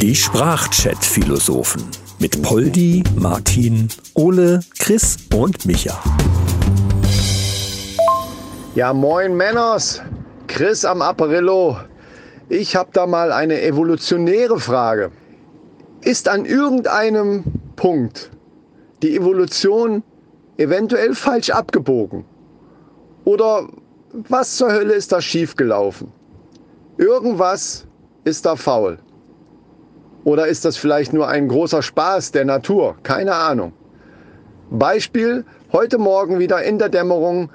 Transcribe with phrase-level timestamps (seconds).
[0.00, 1.84] Die Sprachchat-Philosophen
[2.18, 6.02] mit Poldi, Martin, Ole, Chris und Micha.
[8.74, 10.00] Ja, moin Männers,
[10.46, 11.76] Chris am Apparillo.
[12.48, 15.10] Ich habe da mal eine evolutionäre Frage.
[16.00, 17.44] Ist an irgendeinem
[17.76, 18.30] Punkt
[19.02, 20.02] die Evolution
[20.56, 22.24] eventuell falsch abgebogen?
[23.26, 23.68] Oder
[24.30, 26.10] was zur Hölle ist da schiefgelaufen?
[26.96, 27.86] Irgendwas
[28.24, 28.98] ist da faul.
[30.24, 32.96] Oder ist das vielleicht nur ein großer Spaß der Natur?
[33.02, 33.72] Keine Ahnung.
[34.70, 37.50] Beispiel, heute Morgen wieder in der Dämmerung,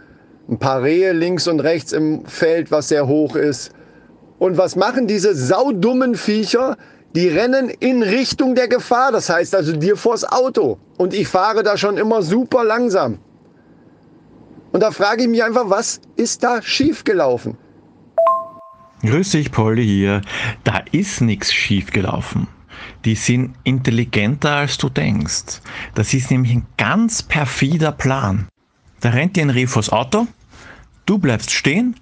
[0.50, 3.72] ein paar Rehe links und rechts im Feld, was sehr hoch ist.
[4.40, 6.78] Und was machen diese saudummen Viecher?
[7.16, 10.78] Die rennen in Richtung der Gefahr, das heißt also dir vors Auto.
[10.98, 13.20] Und ich fahre da schon immer super langsam.
[14.74, 17.58] Und da frage ich mich einfach, was ist da schiefgelaufen?
[19.06, 20.22] Grüß dich, Polly hier.
[20.64, 22.48] Da ist nichts schiefgelaufen.
[23.06, 25.62] Die sind intelligenter als du denkst.
[25.94, 28.48] Das ist nämlich ein ganz perfider Plan.
[29.02, 30.28] Da rennt dir ein Reh vors Auto,
[31.06, 31.96] du bleibst stehen,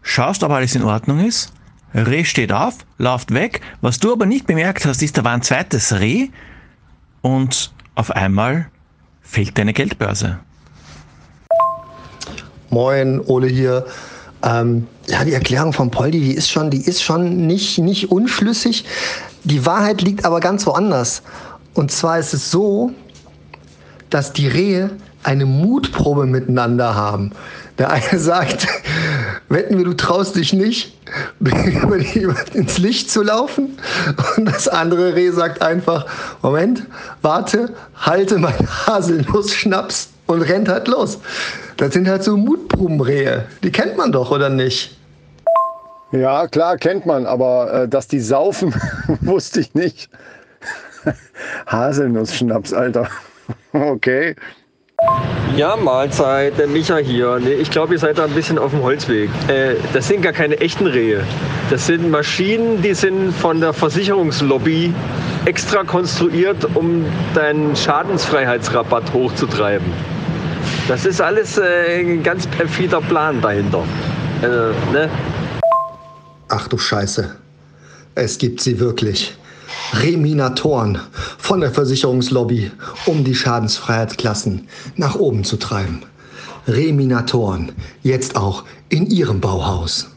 [0.00, 1.52] schaust, ob alles in Ordnung ist,
[1.94, 3.60] Reh steht auf, läuft weg.
[3.82, 6.28] Was du aber nicht bemerkt hast, ist, da war ein zweites Reh
[7.20, 8.70] und auf einmal
[9.20, 10.40] fehlt deine Geldbörse.
[12.70, 13.86] Moin, Ole hier.
[14.44, 18.84] Ähm, ja, die Erklärung von Poldi, die ist schon, die ist schon nicht, nicht unschlüssig.
[19.44, 21.22] Die Wahrheit liegt aber ganz woanders.
[21.72, 22.92] Und zwar ist es so,
[24.10, 24.90] dass die Rehe
[25.22, 27.32] eine Mutprobe miteinander haben.
[27.78, 28.66] Der eine sagt,
[29.48, 30.96] wetten wir, du traust dich nicht,
[32.52, 33.78] ins Licht zu laufen.
[34.36, 36.06] Und das andere Reh sagt einfach,
[36.42, 36.84] Moment,
[37.22, 41.20] warte, halte mein Haselnuss-Schnaps und rennt halt los.
[41.76, 43.46] Das sind halt so Mutprobenrehe.
[43.62, 44.96] Die kennt man doch, oder nicht?
[46.12, 48.74] Ja, klar, kennt man, aber äh, dass die saufen,
[49.20, 50.08] wusste ich nicht.
[51.66, 53.08] Haselnuss-Schnaps, Alter.
[53.72, 54.36] okay.
[55.56, 57.38] Ja, Mahlzeit, der Micha hier.
[57.40, 59.28] Nee, ich glaube, ihr seid da ein bisschen auf dem Holzweg.
[59.48, 61.24] Äh, das sind gar keine echten Rehe.
[61.70, 64.94] Das sind Maschinen, die sind von der Versicherungslobby
[65.44, 70.13] extra konstruiert, um deinen Schadensfreiheitsrabatt hochzutreiben.
[70.86, 73.84] Das ist alles äh, ein ganz perfider Plan dahinter.
[74.42, 74.46] Äh,
[74.92, 75.08] ne?
[76.48, 77.34] Ach du Scheiße.
[78.14, 79.34] Es gibt sie wirklich.
[79.94, 80.98] Reminatoren
[81.38, 82.70] von der Versicherungslobby,
[83.06, 86.02] um die Schadensfreiheitsklassen nach oben zu treiben.
[86.68, 87.72] Reminatoren,
[88.02, 90.10] jetzt auch in Ihrem Bauhaus.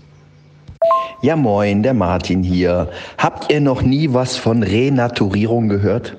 [1.21, 2.89] Ja moin, der Martin hier.
[3.17, 6.17] Habt ihr noch nie was von Renaturierung gehört?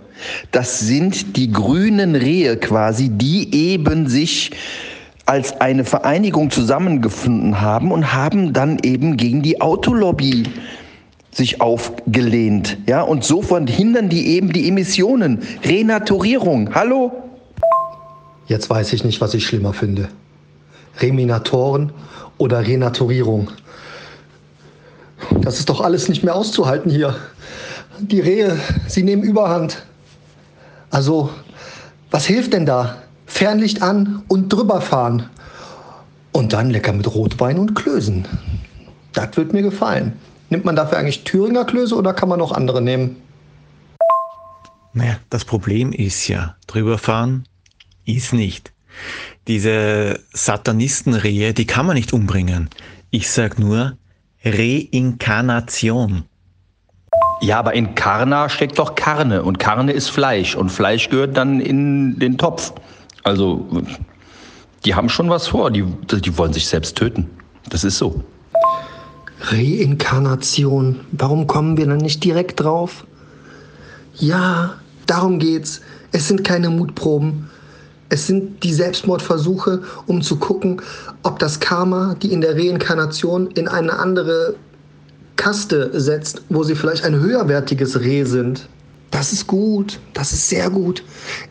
[0.50, 4.50] Das sind die grünen Rehe quasi, die eben sich
[5.26, 10.44] als eine Vereinigung zusammengefunden haben und haben dann eben gegen die Autolobby
[11.30, 12.78] sich aufgelehnt.
[12.86, 15.40] Ja, und so verhindern die eben die Emissionen.
[15.64, 16.74] Renaturierung.
[16.74, 17.12] Hallo?
[18.46, 20.08] Jetzt weiß ich nicht, was ich schlimmer finde.
[20.98, 21.92] Reminatoren
[22.38, 23.50] oder Renaturierung.
[25.42, 27.16] Das ist doch alles nicht mehr auszuhalten hier.
[28.00, 29.82] Die Rehe, sie nehmen Überhand.
[30.90, 31.30] Also,
[32.10, 33.02] was hilft denn da?
[33.26, 35.28] Fernlicht an und drüber fahren.
[36.32, 38.26] Und dann lecker mit Rotwein und Klößen.
[39.12, 40.14] Das wird mir gefallen.
[40.50, 43.16] Nimmt man dafür eigentlich Thüringer Klöße oder kann man noch andere nehmen?
[44.94, 47.46] Naja, das Problem ist ja, drüberfahren
[48.04, 48.72] ist nicht.
[49.46, 52.70] Diese Satanistenrehe, die kann man nicht umbringen.
[53.10, 53.96] Ich sag nur
[54.44, 56.24] Reinkarnation.
[57.40, 61.60] Ja, aber in Karna steckt doch Karne und Karne ist Fleisch und Fleisch gehört dann
[61.60, 62.72] in den Topf.
[63.22, 63.66] Also,
[64.84, 67.30] die haben schon was vor, die, die wollen sich selbst töten.
[67.68, 68.22] Das ist so.
[69.40, 71.00] Reinkarnation.
[71.12, 73.06] Warum kommen wir dann nicht direkt drauf?
[74.14, 74.74] Ja,
[75.06, 75.80] darum geht's.
[76.10, 77.48] Es sind keine Mutproben.
[78.08, 80.80] Es sind die Selbstmordversuche, um zu gucken,
[81.22, 84.54] ob das Karma die in der Reinkarnation in eine andere
[85.38, 88.68] Kaste setzt, wo sie vielleicht ein höherwertiges Reh sind.
[89.10, 91.02] Das ist gut, das ist sehr gut.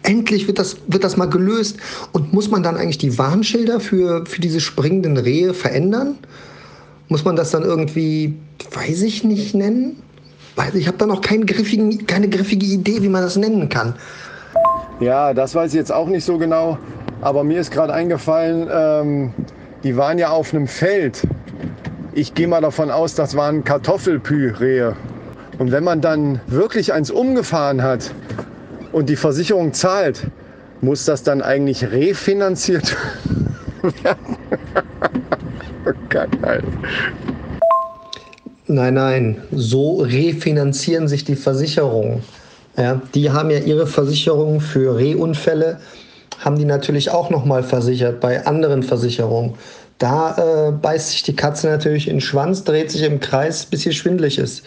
[0.04, 1.78] Endlich wird das, wird das mal gelöst.
[2.12, 6.20] Und muss man dann eigentlich die Warnschilder für, für diese springenden Rehe verändern?
[7.08, 8.36] Muss man das dann irgendwie,
[8.74, 10.04] weiß ich nicht, nennen?
[10.74, 13.96] Ich habe da noch keine griffige Idee, wie man das nennen kann.
[15.00, 16.78] Ja, das weiß ich jetzt auch nicht so genau.
[17.22, 19.34] Aber mir ist gerade eingefallen, ähm,
[19.84, 21.22] die waren ja auf einem Feld.
[22.18, 24.96] Ich gehe mal davon aus, das waren Kartoffelpü-Rehe.
[25.60, 28.12] Und wenn man dann wirklich eins umgefahren hat
[28.92, 30.26] und die Versicherung zahlt,
[30.82, 32.98] muss das dann eigentlich refinanziert
[34.02, 34.38] werden?
[36.42, 36.64] Alter.
[38.66, 42.24] Nein, nein, so refinanzieren sich die Versicherungen.
[42.78, 45.82] Ja, die haben ja ihre Versicherung für Rehunfälle,
[46.40, 49.54] haben die natürlich auch nochmal versichert bei anderen Versicherungen.
[49.98, 53.82] Da äh, beißt sich die Katze natürlich in den Schwanz, dreht sich im Kreis, bis
[53.82, 54.64] sie schwindlig ist.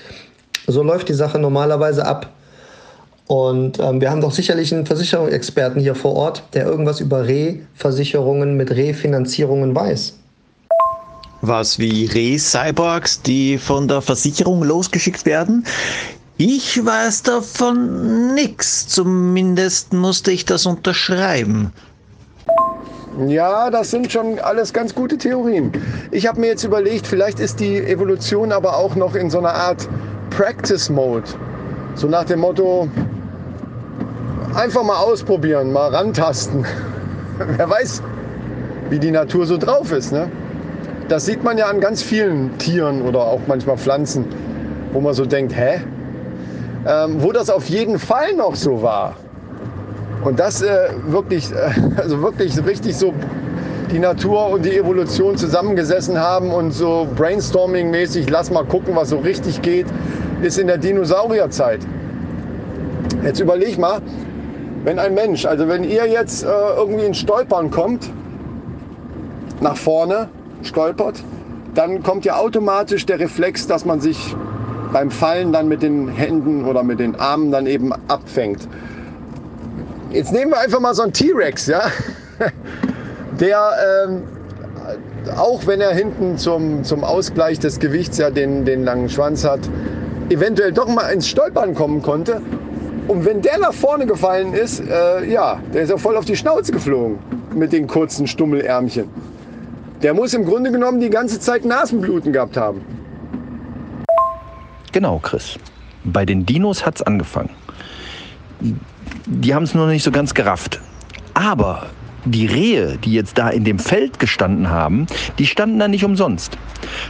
[0.66, 2.30] So läuft die Sache normalerweise ab.
[3.26, 8.56] Und ähm, wir haben doch sicherlich einen Versicherungsexperten hier vor Ort, der irgendwas über Reversicherungen
[8.56, 10.18] mit Refinanzierungen weiß.
[11.42, 15.64] Was wie Reh-Cyborgs, die von der Versicherung losgeschickt werden?
[16.38, 18.88] Ich weiß davon nichts.
[18.88, 21.72] Zumindest musste ich das unterschreiben.
[23.26, 25.72] Ja, das sind schon alles ganz gute Theorien.
[26.10, 29.54] Ich habe mir jetzt überlegt, vielleicht ist die Evolution aber auch noch in so einer
[29.54, 29.88] Art
[30.30, 31.28] Practice Mode.
[31.96, 32.88] So nach dem Motto,
[34.54, 36.64] einfach mal ausprobieren, mal rantasten.
[37.56, 38.02] Wer weiß,
[38.88, 40.12] wie die Natur so drauf ist.
[40.12, 40.30] Ne?
[41.08, 44.24] Das sieht man ja an ganz vielen Tieren oder auch manchmal Pflanzen,
[44.92, 45.82] wo man so denkt, hä?
[46.86, 49.16] Ähm, wo das auf jeden Fall noch so war.
[50.24, 53.14] Und das äh, wirklich, äh, also wirklich richtig so
[53.90, 59.18] die Natur und die Evolution zusammengesessen haben und so brainstorming-mäßig, lass mal gucken, was so
[59.18, 59.86] richtig geht,
[60.42, 61.80] ist in der Dinosaurierzeit.
[63.24, 64.00] Jetzt überleg mal,
[64.84, 68.10] wenn ein Mensch, also wenn ihr jetzt äh, irgendwie in Stolpern kommt,
[69.60, 70.28] nach vorne
[70.62, 71.22] stolpert,
[71.74, 74.34] dann kommt ja automatisch der Reflex, dass man sich
[74.92, 78.66] beim Fallen dann mit den Händen oder mit den Armen dann eben abfängt.
[80.10, 81.82] Jetzt nehmen wir einfach mal so einen T-Rex, ja,
[83.40, 83.70] der
[84.04, 84.22] ähm,
[85.36, 89.60] auch wenn er hinten zum, zum Ausgleich des Gewichts ja den, den langen Schwanz hat,
[90.28, 92.42] eventuell doch mal ins Stolpern kommen konnte
[93.06, 96.36] und wenn der nach vorne gefallen ist, äh, ja, der ist ja voll auf die
[96.36, 97.18] Schnauze geflogen
[97.54, 99.08] mit den kurzen Stummelärmchen.
[100.02, 102.80] Der muss im Grunde genommen die ganze Zeit Nasenbluten gehabt haben.
[104.92, 105.58] Genau, Chris.
[106.04, 107.50] Bei den Dinos hat es angefangen.
[109.26, 110.80] Die haben es nur noch nicht so ganz gerafft.
[111.34, 111.86] Aber
[112.24, 115.06] die Rehe, die jetzt da in dem Feld gestanden haben,
[115.38, 116.56] die standen da nicht umsonst.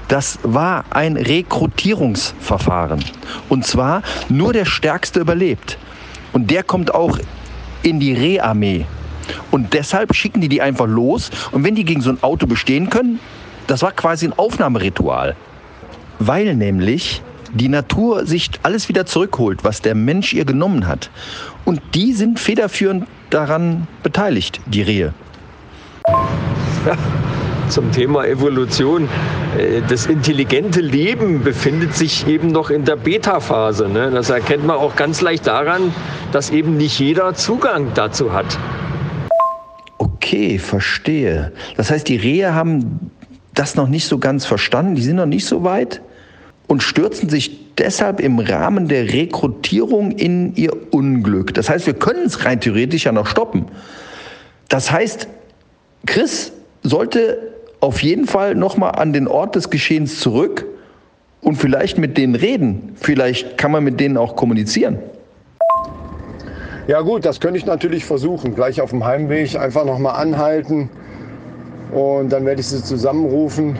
[0.08, 3.04] Das war ein Rekrutierungsverfahren.
[3.48, 5.78] Und zwar nur der Stärkste überlebt.
[6.32, 7.18] Und der kommt auch
[7.82, 8.86] in die Reharmee.
[9.50, 11.30] Und deshalb schicken die die einfach los.
[11.52, 13.20] Und wenn die gegen so ein Auto bestehen können,
[13.66, 15.36] das war quasi ein Aufnahmeritual.
[16.18, 17.22] Weil nämlich
[17.54, 21.10] die Natur sich alles wieder zurückholt, was der Mensch ihr genommen hat.
[21.64, 25.14] Und die sind federführend daran beteiligt, die Rehe.
[26.86, 26.96] Ja,
[27.68, 29.08] zum Thema Evolution.
[29.56, 33.88] Äh, das intelligente Leben befindet sich eben noch in der Beta-Phase.
[33.88, 34.10] Ne?
[34.10, 35.92] Das erkennt man auch ganz leicht daran,
[36.32, 38.58] dass eben nicht jeder Zugang dazu hat.
[39.98, 41.52] Okay, verstehe.
[41.76, 43.10] Das heißt, die Rehe haben
[43.54, 46.00] das noch nicht so ganz verstanden, die sind noch nicht so weit
[46.70, 51.52] und stürzen sich deshalb im Rahmen der Rekrutierung in ihr Unglück.
[51.52, 53.64] Das heißt, wir können es rein theoretisch ja noch stoppen.
[54.68, 55.26] Das heißt,
[56.06, 56.52] Chris
[56.84, 60.64] sollte auf jeden Fall nochmal an den Ort des Geschehens zurück
[61.40, 62.92] und vielleicht mit denen reden.
[62.94, 65.00] Vielleicht kann man mit denen auch kommunizieren.
[66.86, 68.54] Ja gut, das könnte ich natürlich versuchen.
[68.54, 70.88] Gleich auf dem Heimweg einfach nochmal anhalten
[71.90, 73.76] und dann werde ich sie zusammenrufen.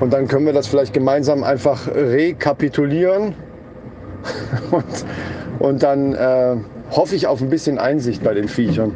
[0.00, 3.34] Und dann können wir das vielleicht gemeinsam einfach rekapitulieren.
[4.70, 4.84] Und,
[5.60, 6.56] und dann äh,
[6.90, 8.94] hoffe ich auf ein bisschen Einsicht bei den Viechern.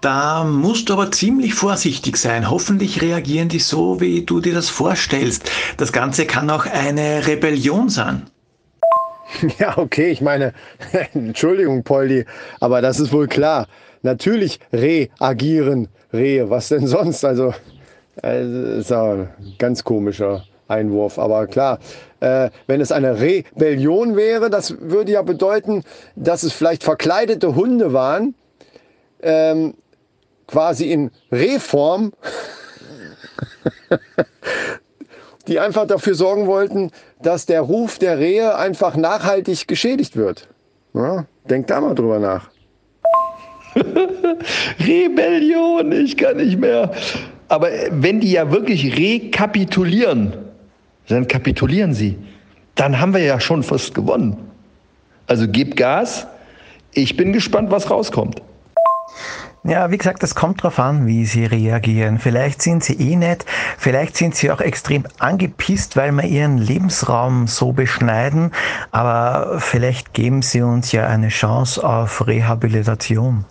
[0.00, 2.50] Da musst du aber ziemlich vorsichtig sein.
[2.50, 5.50] Hoffentlich reagieren die so, wie du dir das vorstellst.
[5.76, 8.22] Das Ganze kann auch eine Rebellion sein.
[9.58, 10.52] Ja, okay, ich meine,
[11.14, 12.24] Entschuldigung, Poldi,
[12.60, 13.66] aber das ist wohl klar.
[14.02, 17.24] Natürlich reagieren Rehe, was denn sonst?
[17.24, 17.52] Also,
[18.22, 19.26] äh, ist ja
[19.58, 21.78] ganz komischer Einwurf, aber klar,
[22.20, 25.84] äh, wenn es eine Rebellion wäre, das würde ja bedeuten,
[26.16, 28.34] dass es vielleicht verkleidete Hunde waren,
[29.22, 29.74] ähm,
[30.46, 32.12] quasi in Reform,
[35.46, 36.90] die einfach dafür sorgen wollten,
[37.22, 40.48] dass der Ruf der Rehe einfach nachhaltig geschädigt wird.
[40.94, 42.50] Ja, denkt da mal drüber nach.
[44.80, 46.90] Rebellion, ich kann nicht mehr.
[47.48, 50.34] Aber wenn die ja wirklich rekapitulieren,
[51.08, 52.18] dann kapitulieren sie.
[52.74, 54.36] Dann haben wir ja schon fast gewonnen.
[55.26, 56.26] Also gib Gas.
[56.92, 58.42] Ich bin gespannt, was rauskommt.
[59.64, 62.20] Ja, wie gesagt, es kommt darauf an, wie sie reagieren.
[62.20, 63.44] Vielleicht sind sie eh nett,
[63.78, 68.52] vielleicht sind sie auch extrem angepisst, weil wir ihren Lebensraum so beschneiden,
[68.92, 73.44] aber vielleicht geben sie uns ja eine Chance auf Rehabilitation.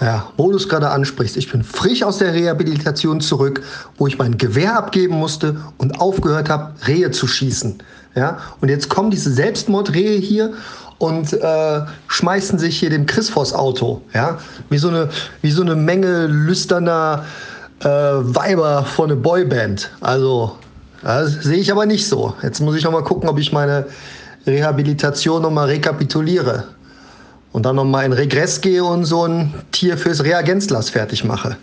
[0.00, 3.62] Ja, wo du es gerade ansprichst, ich bin frisch aus der Rehabilitation zurück,
[3.98, 7.82] wo ich mein Gewehr abgeben musste und aufgehört habe, Rehe zu schießen.
[8.14, 10.54] Ja, und jetzt kommen diese Selbstmordrehe hier
[10.98, 14.00] und äh, schmeißen sich hier dem Chris vors Auto.
[14.14, 14.38] Ja,
[14.70, 15.10] wie so eine,
[15.42, 17.24] wie so eine Menge lüsterner
[17.80, 19.90] äh, Weiber von einer Boyband.
[20.00, 20.56] Also,
[21.02, 22.34] das sehe ich aber nicht so.
[22.42, 23.86] Jetzt muss ich noch mal gucken, ob ich meine
[24.46, 26.64] Rehabilitation noch mal rekapituliere
[27.52, 31.56] und dann noch mal in Regress gehe und so ein Tier fürs Reagenzglas fertig mache.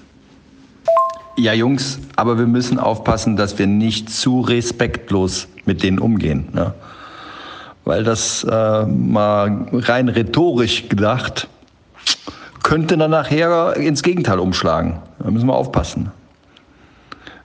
[1.37, 6.49] Ja, Jungs, aber wir müssen aufpassen, dass wir nicht zu respektlos mit denen umgehen.
[6.53, 6.73] Ne?
[7.85, 11.47] Weil das äh, mal rein rhetorisch gedacht
[12.67, 14.99] könnte dann nachher ins Gegenteil umschlagen.
[15.19, 16.11] Da müssen wir aufpassen.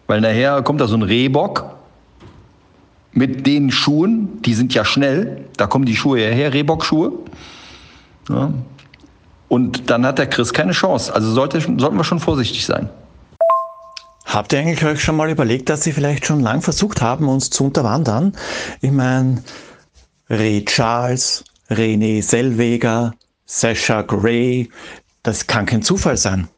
[0.09, 1.65] Weil nachher kommt da so ein Rehbock
[3.13, 7.13] mit den Schuhen, die sind ja schnell, da kommen die Schuhe her, Rehbock-Schuhe.
[8.29, 8.53] Ja.
[9.49, 11.15] Und dann hat der Chris keine Chance.
[11.15, 12.89] Also sollte, sollten wir schon vorsichtig sein.
[14.25, 17.51] Habt ihr eigentlich euch schon mal überlegt, dass sie vielleicht schon lang versucht haben, uns
[17.51, 18.33] zu unterwandern?
[18.81, 19.43] Ich meine,
[20.31, 23.13] Ray Charles, René Selweger,
[23.45, 24.71] Sasha Gray,
[25.23, 26.49] das kann kein Zufall sein.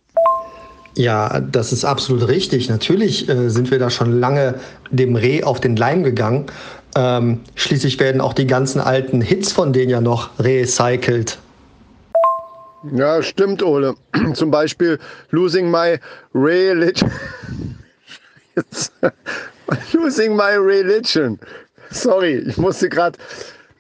[0.97, 2.69] Ja, das ist absolut richtig.
[2.69, 4.61] Natürlich äh, sind wir da schon lange
[4.93, 6.47] dem Reh auf den Leim gegangen.
[6.95, 11.39] Ähm, schließlich werden auch die ganzen alten Hits von denen ja noch recycelt.
[12.93, 13.95] Ja, stimmt, Ole.
[14.35, 14.99] Zum Beispiel
[15.31, 15.99] Losing My
[16.35, 17.11] Religion.
[19.93, 21.39] Losing My Religion.
[21.91, 23.19] Sorry, ich musste gerade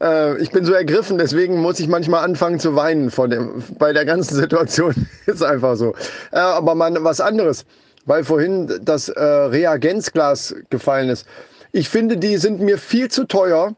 [0.00, 3.92] äh, ich bin so ergriffen, deswegen muss ich manchmal anfangen zu weinen vor dem, bei
[3.92, 4.94] der ganzen Situation.
[5.26, 5.94] ist einfach so.
[6.32, 7.64] Äh, aber mal was anderes,
[8.06, 11.26] weil vorhin das äh, Reagenzglas gefallen ist.
[11.72, 13.74] Ich finde, die sind mir viel zu teuer.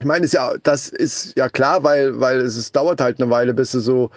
[0.00, 3.30] Ich meine, ist ja, das ist ja klar, weil, weil es, es dauert halt eine
[3.30, 4.10] Weile, bis du so,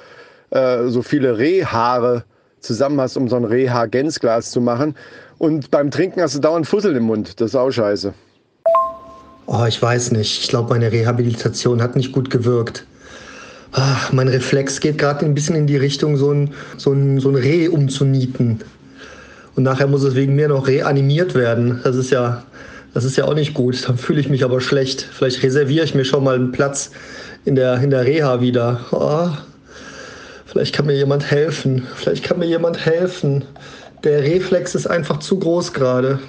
[0.52, 2.24] äh, so viele Rehhaare
[2.60, 4.96] zusammen hast, um so ein Reagenzglas zu machen.
[5.40, 7.42] Und beim Trinken hast du dauernd Fussel im Mund.
[7.42, 8.14] Das ist auch scheiße.
[9.48, 10.44] Oh, ich weiß nicht.
[10.44, 12.86] Ich glaube, meine Rehabilitation hat nicht gut gewirkt.
[13.72, 17.30] Ach, mein Reflex geht gerade ein bisschen in die Richtung, so ein, so, ein, so
[17.30, 18.62] ein Reh umzunieten.
[19.56, 21.80] Und nachher muss es wegen mir noch reanimiert werden.
[21.84, 22.44] Das ist ja,
[22.94, 23.88] das ist ja auch nicht gut.
[23.88, 25.02] Dann fühle ich mich aber schlecht.
[25.02, 26.92] Vielleicht reserviere ich mir schon mal einen Platz
[27.46, 28.86] in der, in der Reha wieder.
[28.92, 29.30] Oh,
[30.46, 31.88] vielleicht kann mir jemand helfen.
[31.96, 33.46] Vielleicht kann mir jemand helfen.
[34.04, 36.20] Der Reflex ist einfach zu groß gerade.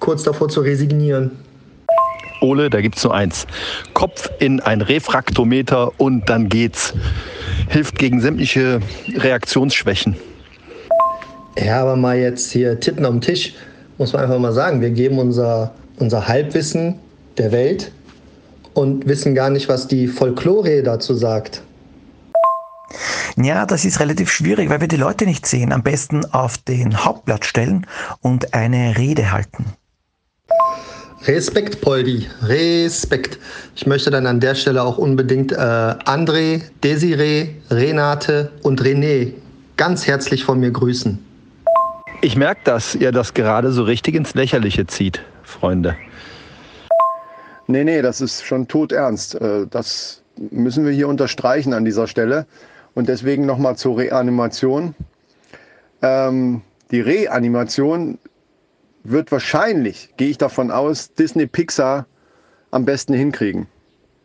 [0.00, 1.30] Kurz davor zu resignieren.
[2.40, 3.46] Ole, da gibt es nur eins.
[3.94, 6.92] Kopf in ein Refraktometer und dann geht's.
[7.68, 8.80] Hilft gegen sämtliche
[9.14, 10.16] Reaktionsschwächen.
[11.56, 13.54] Ja, aber mal jetzt hier Titten am Tisch,
[13.98, 14.80] muss man einfach mal sagen.
[14.80, 16.98] Wir geben unser, unser Halbwissen
[17.38, 17.92] der Welt
[18.74, 21.62] und wissen gar nicht, was die Folklore dazu sagt.
[23.36, 25.72] Ja, das ist relativ schwierig, weil wir die Leute nicht sehen.
[25.72, 27.86] Am besten auf den Hauptblatt stellen
[28.20, 29.64] und eine Rede halten.
[31.26, 33.38] Respekt, Poldi, Respekt.
[33.76, 39.32] Ich möchte dann an der Stelle auch unbedingt äh, André, Desiree, Renate und René
[39.76, 41.18] ganz herzlich von mir grüßen.
[42.24, 45.96] Ich merke, dass ihr das gerade so richtig ins Lächerliche zieht, Freunde.
[47.66, 49.34] Nee, nee, das ist schon todernst.
[49.34, 52.46] Äh, das müssen wir hier unterstreichen an dieser Stelle.
[52.94, 54.94] Und deswegen nochmal zur Reanimation.
[56.00, 56.62] Ähm,
[56.92, 58.18] die Reanimation
[59.02, 62.06] wird wahrscheinlich, gehe ich davon aus, Disney Pixar
[62.70, 63.66] am besten hinkriegen.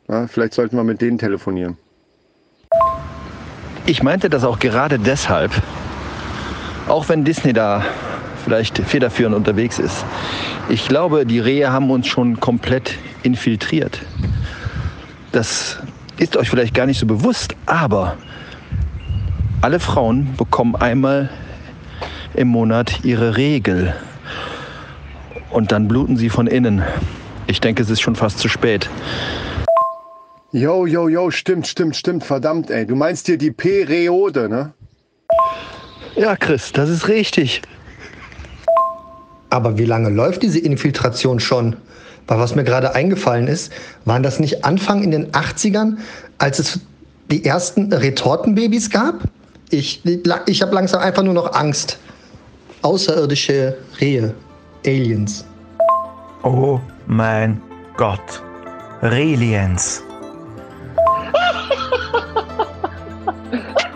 [0.08, 1.78] Ja, vielleicht sollten wir mit denen telefonieren.
[3.88, 5.52] Ich meinte das auch gerade deshalb,
[6.88, 7.84] auch wenn Disney da
[8.44, 10.06] vielleicht federführend unterwegs ist.
[10.70, 14.02] Ich glaube, die Rehe haben uns schon komplett infiltriert.
[15.32, 15.80] Das
[16.18, 18.18] ist euch vielleicht gar nicht so bewusst, aber
[19.62, 21.30] alle Frauen bekommen einmal
[22.36, 23.94] im Monat ihre Regel
[25.50, 26.84] und dann bluten sie von innen.
[27.48, 28.90] Ich denke, es ist schon fast zu spät.
[30.52, 32.86] Jo, jo, jo, stimmt, stimmt, stimmt, verdammt, ey.
[32.86, 34.74] Du meinst hier die Periode, ne?
[36.18, 37.62] Ja, Chris, das ist richtig.
[39.52, 41.76] Aber wie lange läuft diese Infiltration schon?
[42.26, 43.72] Weil was mir gerade eingefallen ist,
[44.06, 45.98] waren das nicht Anfang in den 80ern,
[46.40, 46.80] als es
[47.30, 49.26] die ersten Retortenbabys gab?
[49.70, 50.02] Ich,
[50.48, 52.00] ich habe langsam einfach nur noch Angst.
[52.82, 54.34] Außerirdische Rehe.
[54.86, 55.46] Aliens.
[56.44, 57.62] Oh mein
[57.96, 58.42] Gott.
[59.02, 60.04] Reliens.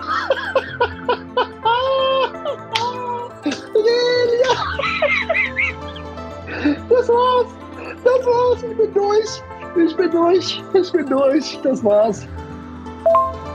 [8.81, 9.41] bin durch.
[9.85, 10.63] Ich bin durch.
[10.73, 11.59] Ich bin durch.
[11.63, 12.27] Das war's.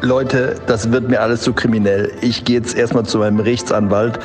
[0.02, 2.12] Leute, das wird mir alles zu kriminell.
[2.20, 4.18] Ich gehe jetzt erstmal zu meinem Rechtsanwalt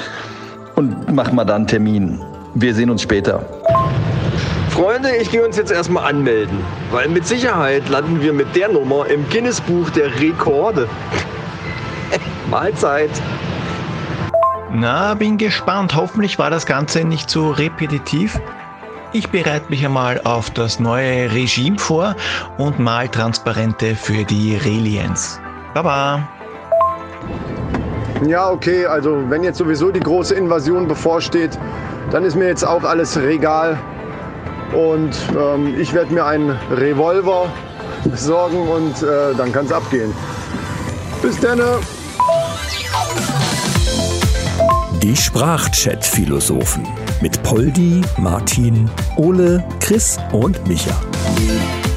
[0.75, 2.22] und mach mal dann einen Termin.
[2.55, 3.46] Wir sehen uns später.
[4.70, 6.60] Freunde, ich gehe uns jetzt erstmal anmelden,
[6.91, 10.88] weil mit Sicherheit landen wir mit der Nummer im Guinness-Buch der Rekorde.
[12.50, 13.10] Mahlzeit.
[14.74, 15.96] Na, bin gespannt.
[15.96, 18.39] Hoffentlich war das Ganze nicht zu repetitiv.
[19.13, 22.15] Ich bereite mich einmal auf das neue Regime vor
[22.58, 25.38] und mal Transparente für die Reliens.
[25.74, 26.30] Baba.
[28.25, 31.60] Ja, okay, also wenn jetzt sowieso die große Invasion bevorsteht,
[32.12, 33.77] dann ist mir jetzt auch alles regal.
[34.72, 37.51] Und ähm, ich werde mir einen Revolver
[38.06, 40.13] besorgen und äh, dann kann es abgehen.
[41.22, 41.60] Bis dann.
[45.01, 47.00] Die Sprachchat-Philosophen
[47.44, 51.00] Poldi, Martin, Ole, Chris und Micha.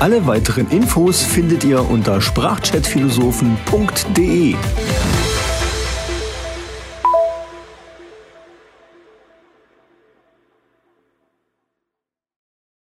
[0.01, 4.57] Alle weiteren Infos findet ihr unter sprachchatphilosophen.de.